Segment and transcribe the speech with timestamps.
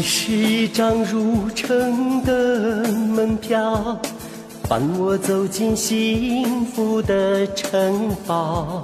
[0.00, 4.00] 你是一张入城的门票，
[4.66, 8.80] 伴我走进幸福的城堡。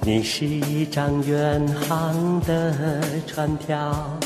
[0.00, 2.74] 你是一张远航的
[3.24, 4.18] 船票，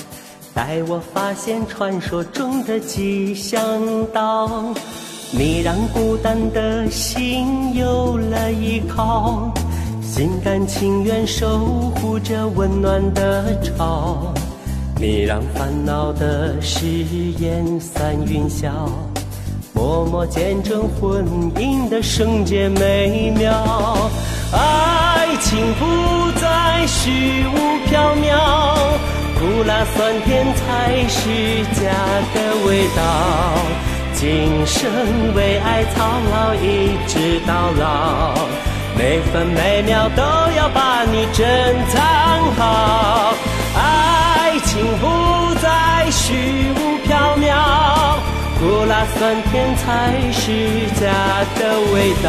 [0.54, 3.62] 带我发现传说中的吉祥
[4.06, 4.72] 岛。
[5.32, 9.52] 你让孤单的心有了依靠，
[10.00, 11.58] 心甘情愿守
[11.96, 14.32] 护着温暖的巢。
[15.02, 18.70] 你让烦恼的誓言散云霄，
[19.74, 23.52] 默默见证婚姻的圣洁美妙。
[24.52, 27.58] 爱情不再虚无
[27.90, 28.76] 缥缈，
[29.40, 31.90] 苦辣酸甜才是家
[32.32, 33.02] 的味道。
[34.14, 34.88] 今生
[35.34, 38.34] 为爱操劳，一直到老，
[38.96, 40.22] 每分每秒都
[40.56, 43.34] 要把你珍藏好。
[43.74, 48.18] 爱情不再虚无缥缈，
[48.58, 51.02] 苦辣酸甜才是家
[51.58, 52.28] 的味道。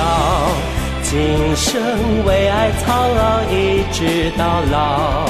[1.01, 5.27] 今生为爱操劳，一直到老，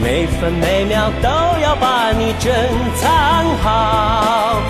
[0.00, 1.28] 每分每秒都
[1.60, 2.54] 要把你珍
[2.96, 4.62] 藏好。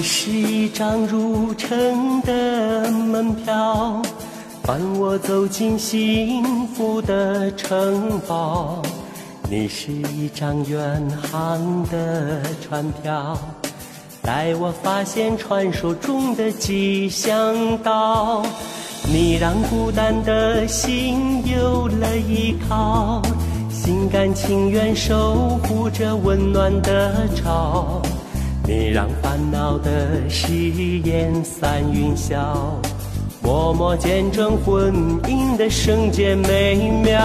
[0.00, 4.00] 你是一张入城的门票，
[4.62, 8.80] 伴我走进幸福的城堡。
[9.50, 13.36] 你是一张远航的船票，
[14.22, 18.42] 带我发现传说中的吉祥岛。
[19.06, 23.20] 你让孤单的心有了依靠，
[23.68, 28.00] 心甘情愿守护着温暖的巢。
[28.70, 32.36] 你让烦恼的誓言散云霄，
[33.42, 34.94] 默默见证婚
[35.24, 37.18] 姻的圣洁美妙。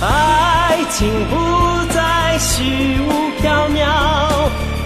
[0.00, 1.36] 爱情不
[1.92, 2.62] 再虚
[3.02, 3.12] 无
[3.44, 3.84] 缥缈，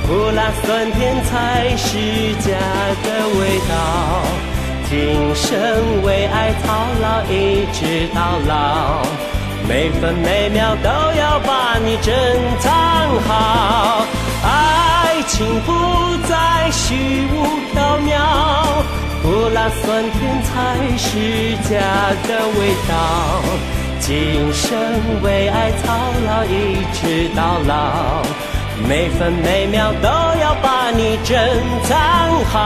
[0.08, 1.96] 苦辣酸甜才是
[2.40, 2.50] 家
[3.04, 3.06] 的
[3.38, 3.72] 味道。
[4.88, 4.98] 今
[5.36, 6.66] 生为爱操
[7.00, 9.06] 劳，一直到老，
[9.68, 12.12] 每分每秒都要把你珍
[12.58, 12.72] 藏
[13.20, 14.04] 好。
[14.42, 15.09] 爱
[15.40, 15.72] 心不
[16.28, 17.34] 再虚无
[17.74, 18.12] 缥缈，
[19.22, 20.52] 苦辣酸甜才
[20.98, 21.08] 是
[21.66, 21.80] 家
[22.28, 22.92] 的味道。
[24.00, 24.68] 今生
[25.22, 25.96] 为爱操
[26.26, 28.22] 劳，一直到老，
[28.86, 30.08] 每分每秒都
[30.42, 31.38] 要把你珍
[31.84, 32.58] 藏好。